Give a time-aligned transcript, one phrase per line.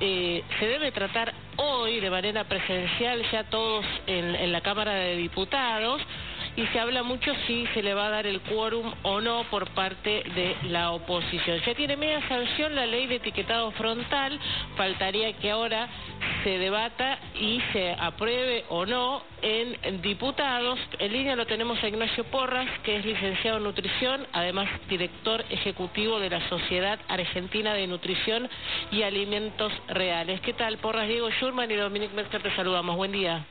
[0.00, 5.16] eh, se debe tratar hoy de manera presencial ya todos en, en la Cámara de
[5.16, 6.02] Diputados
[6.60, 9.70] y se habla mucho si se le va a dar el quórum o no por
[9.70, 11.58] parte de la oposición.
[11.64, 14.38] Ya tiene media sanción la ley de etiquetado frontal,
[14.76, 15.88] faltaría que ahora
[16.44, 20.78] se debata y se apruebe o no en diputados.
[20.98, 26.20] En línea lo tenemos a Ignacio Porras, que es licenciado en nutrición, además director ejecutivo
[26.20, 28.50] de la Sociedad Argentina de Nutrición
[28.90, 30.42] y Alimentos Reales.
[30.42, 31.08] ¿Qué tal, Porras?
[31.08, 32.96] Diego Schurman y Dominique Mercer te saludamos.
[32.96, 33.46] Buen día.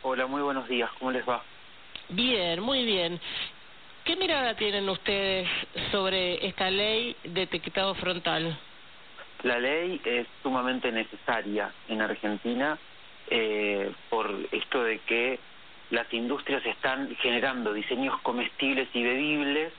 [0.00, 0.90] Hola, muy buenos días.
[0.98, 1.42] ¿Cómo les va?
[2.08, 3.20] Bien, muy bien.
[4.04, 5.48] ¿Qué mirada tienen ustedes
[5.90, 8.58] sobre esta ley de etiquetado frontal?
[9.42, 12.78] La ley es sumamente necesaria en Argentina
[13.30, 15.38] eh, por esto de que
[15.90, 19.72] las industrias están generando diseños comestibles y bebibles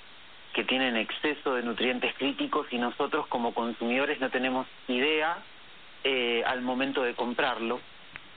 [0.54, 5.38] que tienen exceso de nutrientes críticos y nosotros como consumidores no tenemos idea
[6.04, 7.80] eh, al momento de comprarlo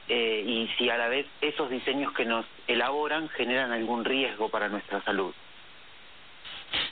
[0.09, 4.69] eh, y si a la vez esos diseños que nos elaboran generan algún riesgo para
[4.69, 5.35] nuestra salud.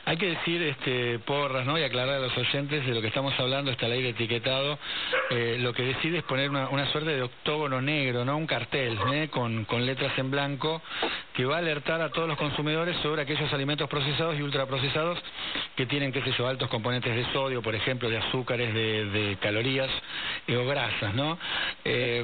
[0.09, 1.77] Hay que decir, este, porras, ¿no?
[1.77, 4.79] Y aclarar a los oyentes de lo que estamos hablando, esta ley de etiquetado,
[5.31, 8.37] eh, lo que decide es poner una, una, suerte de octógono negro, ¿no?
[8.37, 9.29] Un cartel, ¿eh?
[9.29, 10.81] con, con letras en blanco,
[11.35, 15.19] que va a alertar a todos los consumidores sobre aquellos alimentos procesados y ultraprocesados
[15.75, 19.37] que tienen, qué sé yo, altos componentes de sodio, por ejemplo, de azúcares, de, de
[19.39, 19.91] calorías
[20.47, 21.37] eh, o grasas, ¿no?
[21.85, 22.23] Eh,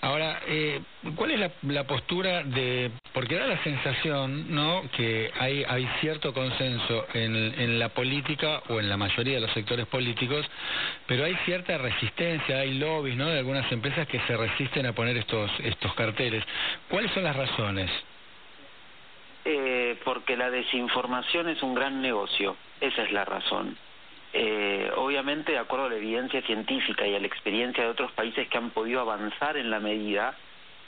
[0.00, 0.80] ahora, eh,
[1.14, 2.90] ¿cuál es la, la postura de...?
[3.12, 8.88] Porque da la sensación, ¿no?, que hay, hay cierto consenso en, la política o en
[8.88, 10.46] la mayoría de los sectores políticos,
[11.06, 13.28] pero hay cierta resistencia, hay lobbies ¿no?
[13.28, 16.44] de algunas empresas que se resisten a poner estos, estos carteles.
[16.88, 17.90] ¿Cuáles son las razones?
[19.44, 23.76] Eh, porque la desinformación es un gran negocio, esa es la razón.
[24.32, 28.48] Eh, obviamente, de acuerdo a la evidencia científica y a la experiencia de otros países
[28.48, 30.34] que han podido avanzar en la medida,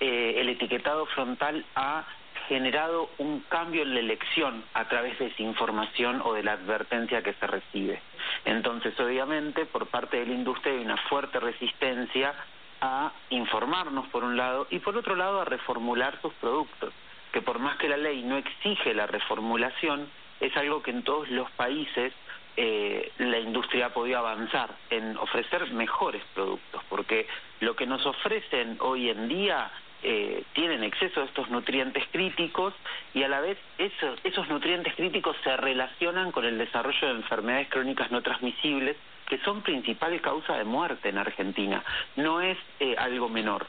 [0.00, 2.04] eh, el etiquetado frontal ha
[2.48, 7.22] generado un cambio en la elección a través de esa información o de la advertencia
[7.22, 8.00] que se recibe.
[8.44, 12.34] Entonces, obviamente, por parte de la industria hay una fuerte resistencia
[12.80, 16.92] a informarnos por un lado y por otro lado a reformular sus productos,
[17.32, 20.08] que por más que la ley no exige la reformulación,
[20.40, 22.12] es algo que en todos los países
[22.56, 27.26] eh, la industria ha podido avanzar en ofrecer mejores productos, porque
[27.60, 29.70] lo que nos ofrecen hoy en día
[30.08, 32.72] eh, tienen exceso de estos nutrientes críticos
[33.12, 37.68] y a la vez esos, esos nutrientes críticos se relacionan con el desarrollo de enfermedades
[37.68, 38.96] crónicas no transmisibles
[39.26, 41.82] que son principal causa de muerte en Argentina.
[42.14, 43.66] No es eh, algo menor.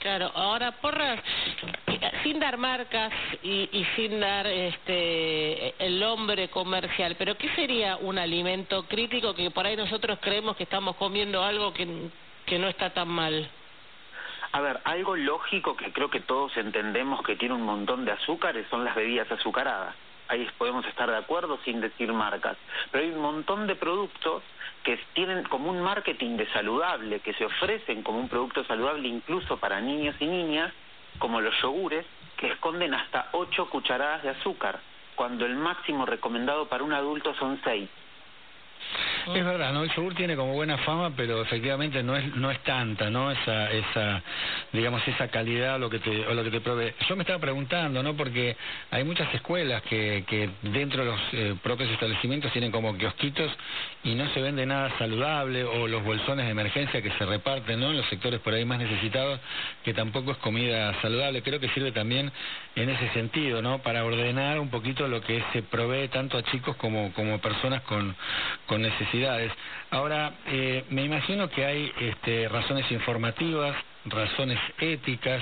[0.00, 0.74] Claro, ahora
[2.24, 8.18] sin dar marcas y, y, sin dar este el nombre comercial, pero ¿qué sería un
[8.18, 13.08] alimento crítico que por ahí nosotros creemos que estamos comiendo algo que no está tan
[13.08, 13.48] mal?
[14.54, 18.64] A ver, algo lógico que creo que todos entendemos que tiene un montón de azúcares
[18.70, 19.96] son las bebidas azucaradas.
[20.28, 22.56] Ahí podemos estar de acuerdo sin decir marcas.
[22.92, 24.44] Pero hay un montón de productos
[24.84, 29.56] que tienen como un marketing de saludable, que se ofrecen como un producto saludable incluso
[29.56, 30.72] para niños y niñas,
[31.18, 34.78] como los yogures, que esconden hasta 8 cucharadas de azúcar,
[35.16, 37.90] cuando el máximo recomendado para un adulto son 6.
[39.26, 39.84] Es verdad, ¿no?
[39.84, 43.30] El yogur tiene como buena fama, pero efectivamente no es no es tanta, ¿no?
[43.30, 44.22] Esa esa
[44.72, 46.92] digamos esa calidad lo que te o lo que te provee.
[47.08, 48.14] Yo me estaba preguntando, ¿no?
[48.14, 48.56] Porque
[48.90, 53.50] hay muchas escuelas que que dentro de los eh, propios establecimientos tienen como kiosquitos
[54.02, 57.90] y no se vende nada saludable o los bolsones de emergencia que se reparten, ¿no?
[57.90, 59.40] En los sectores por ahí más necesitados,
[59.84, 61.42] que tampoco es comida saludable.
[61.42, 62.30] Creo que sirve también
[62.76, 63.78] en ese sentido, ¿no?
[63.78, 68.14] Para ordenar un poquito lo que se provee tanto a chicos como como personas con
[68.66, 69.13] con necesidades.
[69.90, 73.76] Ahora, eh, me imagino que hay este, razones informativas,
[74.06, 75.40] razones éticas.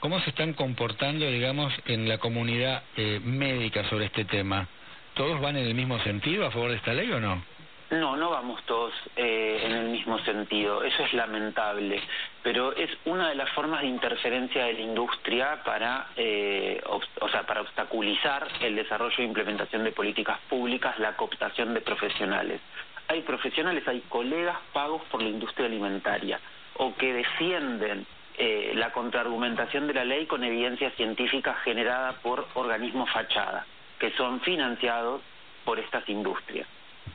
[0.00, 4.66] ¿Cómo se están comportando, digamos, en la comunidad eh, médica sobre este tema?
[5.14, 7.44] ¿Todos van en el mismo sentido a favor de esta ley o no?
[7.90, 12.00] No, no vamos todos eh, en el mismo sentido, eso es lamentable,
[12.42, 17.42] pero es una de las formas de interferencia de la industria para, eh, o sea,
[17.42, 22.62] para obstaculizar el desarrollo e implementación de políticas públicas, la cooptación de profesionales.
[23.08, 26.40] Hay profesionales, hay colegas pagos por la industria alimentaria
[26.76, 28.06] o que defienden
[28.38, 33.66] eh, la contraargumentación de la ley con evidencia científica generada por organismos fachada,
[33.98, 35.20] que son financiados
[35.64, 36.66] por estas industrias.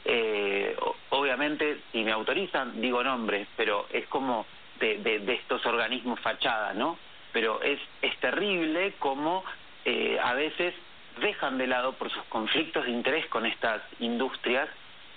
[0.05, 0.75] Eh,
[1.09, 4.45] obviamente, si me autorizan, digo nombres, pero es como
[4.79, 6.97] de, de, de estos organismos fachada, ¿no?
[7.33, 9.43] Pero es, es terrible como
[9.85, 10.73] eh, a veces
[11.19, 14.69] dejan de lado por sus conflictos de interés con estas industrias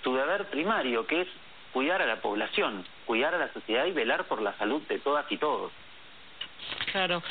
[0.03, 1.27] su deber primario, que es
[1.73, 5.25] cuidar a la población, cuidar a la sociedad y velar por la salud de todas
[5.31, 5.71] y todos.
[6.91, 7.23] Claro.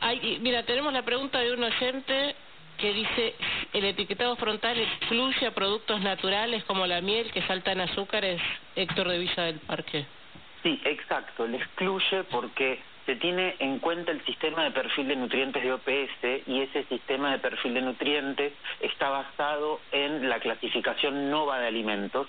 [0.00, 2.36] Hay, mira, tenemos la pregunta de un oyente
[2.78, 3.34] que dice,
[3.72, 8.40] ¿el etiquetado frontal excluye a productos naturales como la miel que saltan azúcares?
[8.76, 10.06] Héctor de Villa del Parque.
[10.62, 15.62] Sí, exacto, le excluye porque se tiene en cuenta el sistema de perfil de nutrientes
[15.62, 21.58] de OPS y ese sistema de perfil de nutrientes está basado en la clasificación NOVA
[21.58, 22.26] de alimentos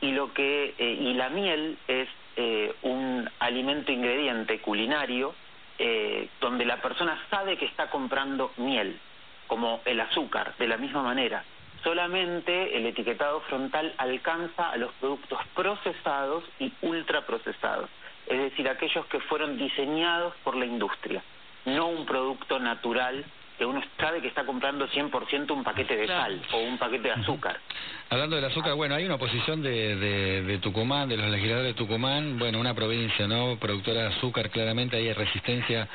[0.00, 5.34] y lo que eh, y la miel es eh, un alimento ingrediente culinario
[5.80, 9.00] eh, donde la persona sabe que está comprando miel
[9.48, 11.42] como el azúcar de la misma manera.
[11.82, 17.90] Solamente el etiquetado frontal alcanza a los productos procesados y ultraprocesados,
[18.30, 21.22] es decir, aquellos que fueron diseñados por la industria,
[21.64, 23.24] no un producto natural
[23.60, 27.12] que uno sabe que está comprando 100% un paquete de sal o un paquete de
[27.12, 27.60] azúcar.
[28.08, 32.38] Hablando del azúcar, bueno, hay una oposición de, de, Tucumán, de los legisladores de Tucumán,
[32.38, 33.58] bueno, una provincia, ¿no?
[33.60, 35.86] Productora de azúcar, claramente hay resistencia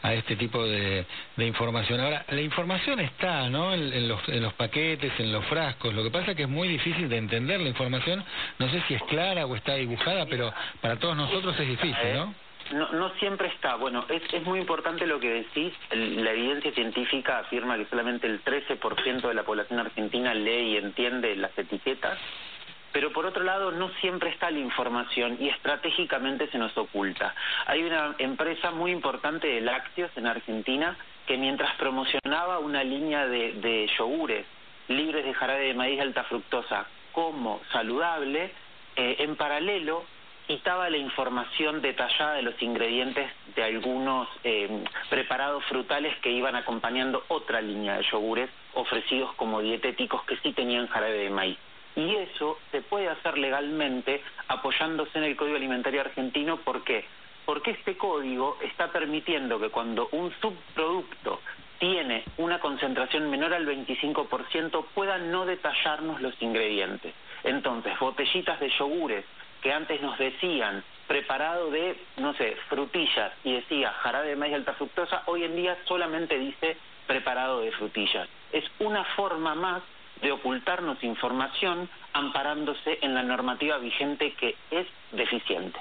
[0.00, 1.04] a este tipo de,
[1.36, 2.00] de información.
[2.00, 3.74] Ahora, la información está, ¿no?
[3.74, 5.92] En, los, en los paquetes, en los frascos.
[5.92, 8.24] Lo que pasa es que es muy difícil de entender la información.
[8.58, 12.34] No sé si es clara o está dibujada, pero para todos nosotros es difícil, ¿no?
[12.72, 13.76] No, no siempre está.
[13.76, 15.72] Bueno, es, es muy importante lo que decís.
[15.90, 21.34] la evidencia científica afirma que solamente el 13% de la población argentina lee y entiende
[21.36, 22.18] las etiquetas.
[22.92, 27.34] Pero por otro lado, no siempre está la información y estratégicamente se nos oculta.
[27.66, 30.96] Hay una empresa muy importante de lácteos en Argentina
[31.26, 34.44] que mientras promocionaba una línea de, de yogures
[34.90, 38.52] libres de jarabe de maíz alta fructosa como saludable,
[38.96, 40.04] eh, en paralelo
[40.50, 47.22] quitaba la información detallada de los ingredientes de algunos eh, preparados frutales que iban acompañando
[47.28, 51.56] otra línea de yogures ofrecidos como dietéticos que sí tenían jarabe de maíz.
[51.94, 56.56] Y eso se puede hacer legalmente apoyándose en el Código Alimentario Argentino.
[56.56, 57.04] ¿Por qué?
[57.46, 61.38] Porque este código está permitiendo que cuando un subproducto
[61.78, 67.14] tiene una concentración menor al 25% pueda no detallarnos los ingredientes.
[67.44, 69.24] Entonces, botellitas de yogures
[69.62, 74.74] que antes nos decían preparado de, no sé, frutillas y decía jarabe de maíz alta
[74.74, 76.76] fructosa, hoy en día solamente dice
[77.06, 78.28] preparado de frutillas.
[78.52, 79.82] Es una forma más
[80.22, 85.80] de ocultarnos información amparándose en la normativa vigente que es deficiente.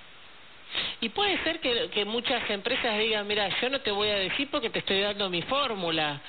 [1.01, 4.49] Y puede ser que, que, muchas empresas digan, mira, yo no te voy a decir
[4.51, 6.21] porque te estoy dando mi fórmula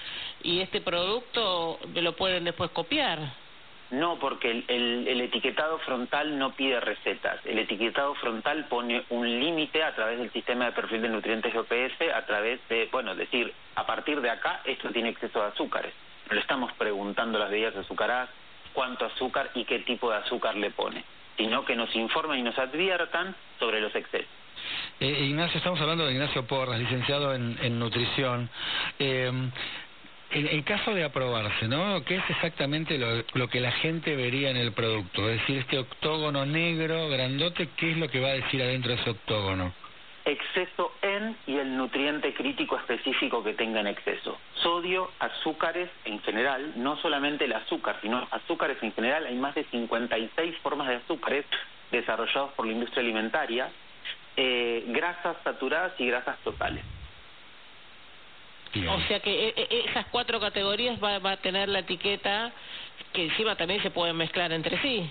[0.43, 3.19] y este producto me lo pueden después copiar.
[3.91, 7.45] No, porque el, etiquetado frontal no pide recetas.
[7.45, 12.15] El etiquetado frontal pone un límite a través del sistema de perfil de nutrientes OPS,
[12.15, 15.93] a través de, bueno, decir, a partir de acá esto tiene exceso de azúcares.
[16.29, 18.31] No le estamos preguntando a las bebidas azucaradas
[18.73, 21.05] cuánto azúcar y qué tipo de azúcar le pone,
[21.37, 24.31] sino que nos informen y nos adviertan sobre los excesos.
[25.01, 28.49] Eh, Ignacio, estamos hablando de Ignacio Porras, licenciado en, en nutrición.
[29.01, 29.51] Eh,
[30.33, 32.03] en, caso de aprobarse, ¿no?
[32.05, 35.29] ¿Qué es exactamente lo, que la gente vería en el producto?
[35.29, 39.01] Es decir, este octógono negro, grandote, ¿qué es lo que va a decir adentro de
[39.01, 39.73] ese octógono?
[40.25, 44.39] Exceso en y el nutriente crítico específico que tenga en exceso.
[44.63, 49.27] Sodio, azúcares en general, no solamente el azúcar, sino azúcares en general.
[49.27, 51.45] Hay más de 56 formas de azúcares
[51.91, 53.71] desarrollados por la industria alimentaria,
[54.37, 56.85] eh, grasas saturadas y grasas totales.
[58.89, 62.53] O sea que eh, eh, esas cuatro categorías va, va a tener la etiqueta
[63.13, 65.11] que encima también se pueden mezclar entre sí.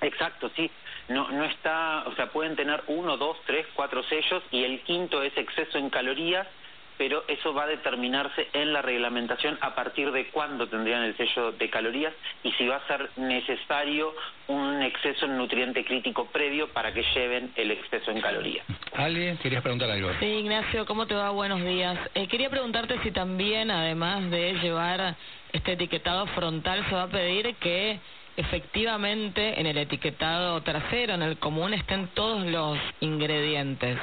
[0.00, 0.70] Exacto, sí.
[1.08, 5.22] No, no está, o sea, pueden tener uno, dos, tres, cuatro sellos y el quinto
[5.22, 6.46] es exceso en calorías
[6.98, 11.52] pero eso va a determinarse en la reglamentación a partir de cuándo tendrían el sello
[11.52, 12.12] de calorías
[12.42, 14.12] y si va a ser necesario
[14.48, 18.66] un exceso en nutriente crítico previo para que lleven el exceso en calorías.
[18.94, 19.38] ¿Alguien?
[19.38, 20.10] ¿Querías preguntar algo?
[20.18, 21.30] Sí, Ignacio, ¿cómo te va?
[21.30, 21.98] Buenos días.
[22.14, 25.14] Eh, quería preguntarte si también, además de llevar
[25.52, 28.00] este etiquetado frontal, se va a pedir que
[28.36, 33.98] efectivamente en el etiquetado trasero, en el común, estén todos los ingredientes.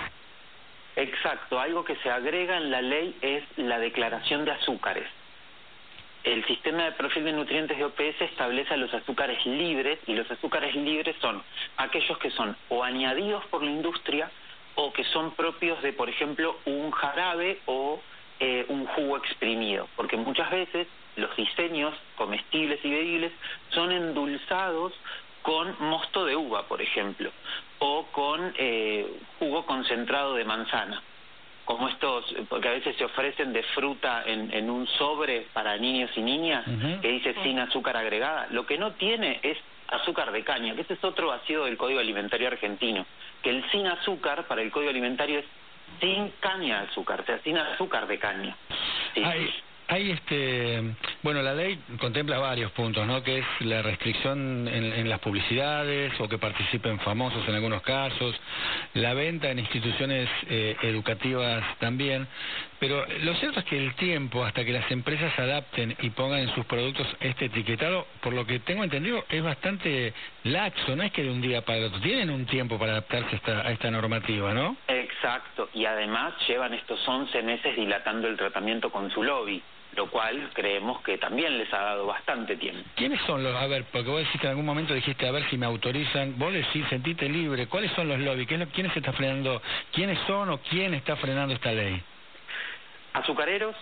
[0.96, 5.08] Exacto, algo que se agrega en la ley es la declaración de azúcares.
[6.24, 10.76] El sistema de perfil de nutrientes de OPS establece los azúcares libres y los azúcares
[10.76, 11.44] libres son
[11.78, 14.32] aquellos que son o añadidos por la industria
[14.76, 18.02] o que son propios de, por ejemplo, un jarabe o
[18.40, 23.32] eh, un jugo exprimido, porque muchas veces los diseños comestibles y bebibles
[23.70, 24.94] son endulzados
[25.46, 27.32] con mosto de uva, por ejemplo,
[27.78, 29.06] o con eh,
[29.38, 31.04] jugo concentrado de manzana,
[31.66, 36.22] como estos, porque a veces se ofrecen de fruta en, un sobre para niños y
[36.22, 36.66] niñas
[37.00, 38.48] que dice sin azúcar agregada.
[38.50, 42.00] Lo que no tiene es azúcar de caña, que ese es otro ácido del Código
[42.00, 43.06] Alimentario argentino,
[43.44, 45.46] que el sin azúcar para el Código Alimentario es
[46.00, 48.58] sin caña de azúcar, o sea, sin azúcar de caña.
[49.16, 49.54] Hay
[49.88, 50.82] este,
[51.22, 53.24] bueno, la ley contempla varios puntos, ¿no?
[53.24, 58.36] Que es la restricción en, las publicidades o que participen famosos en algunos casos,
[58.96, 62.28] la venta en instituciones eh, educativas también.
[62.80, 66.54] Pero lo cierto es que el tiempo hasta que las empresas adapten y pongan en
[66.56, 70.14] sus productos este etiquetado, por lo que tengo entendido, es bastante
[70.46, 72.00] laxo, no es que de un día para el otro.
[72.00, 74.78] Tienen un tiempo para adaptarse a esta, a esta normativa, ¿no?
[74.88, 79.62] Exacto, y además llevan estos 11 meses dilatando el tratamiento con su lobby
[79.96, 82.84] lo cual creemos que también les ha dado bastante tiempo.
[82.96, 85.50] ¿Quiénes son los, a ver, porque vos decís que en algún momento dijiste, a ver
[85.50, 88.48] si me autorizan, vos decís, sentite libre, ¿cuáles son los lobbies?
[88.48, 89.62] ¿Quiénes está frenando,
[89.94, 92.02] quiénes son o quién está frenando esta ley?
[93.14, 93.76] Azucareros,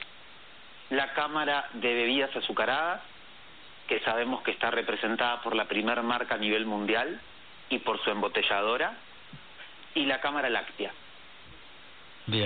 [0.92, 3.02] la Cámara de Bebidas Azucaradas,
[3.88, 7.20] que sabemos que está representada por la primera marca a nivel mundial
[7.70, 8.94] y por su embotelladora,
[9.96, 10.92] y la Cámara Láctea.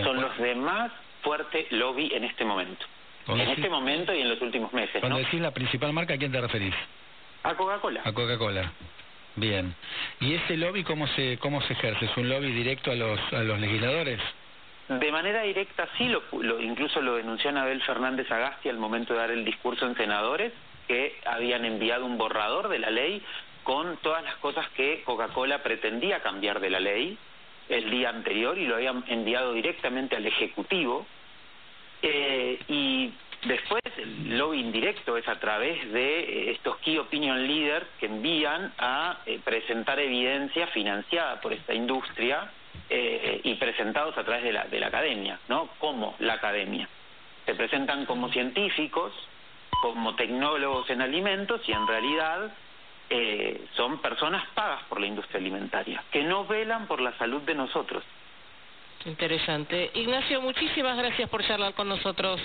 [0.03, 0.91] Son los demás
[1.22, 2.86] fuerte lobby en este momento
[3.27, 5.00] en este momento y en los últimos meses.
[5.00, 6.74] Cuando decís la principal marca, ¿a quién te referís?
[7.44, 8.01] A Coca-Cola.
[8.03, 8.72] A Coca-Cola.
[9.36, 9.75] Bien.
[10.20, 12.06] ¿Y ese lobby cómo se cómo se ejerce?
[12.06, 14.20] ¿Es un lobby directo a los a los legisladores?
[14.88, 16.22] De manera directa sí, lo,
[16.62, 20.53] incluso lo denunció Anabel Fernández Agasti al momento de dar el discurso en senadores,
[20.88, 23.22] que habían enviado un borrador de la ley
[23.63, 27.17] con todas las cosas que Coca-Cola pretendía cambiar de la ley
[27.70, 31.06] el día anterior y lo habían enviado directamente al Ejecutivo.
[32.01, 33.12] Eh, y
[33.46, 38.74] después el lobby indirecto es a través de eh, estos key opinion leaders que envían
[38.77, 42.51] a eh, presentar evidencia financiada por esta industria
[42.89, 45.67] y presentados a través de la, de la academia, ¿no?
[45.77, 46.88] Como la academia.
[47.46, 49.12] Se presentan como científicos,
[49.81, 52.51] como tecnólogos en alimentos y en realidad
[53.75, 58.03] son personas pagas por la industria alimentaria, que no velan por la salud de nosotros.
[59.05, 59.91] Interesante.
[59.93, 62.41] Ignacio, muchísimas gracias por charlar con nosotros.